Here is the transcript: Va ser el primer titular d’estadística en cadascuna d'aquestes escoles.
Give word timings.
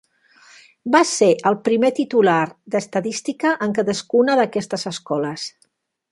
Va 0.95 1.01
ser 1.09 1.27
el 1.49 1.57
primer 1.67 1.91
titular 1.99 2.37
d’estadística 2.75 3.51
en 3.69 3.75
cadascuna 3.79 4.39
d'aquestes 4.41 4.87
escoles. 4.97 5.45